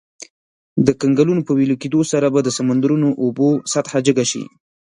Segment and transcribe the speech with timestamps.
[0.85, 4.43] د کنګلونو په ویلي کیدو سره به د سمندرونو د اوبو سطحه جګه شي.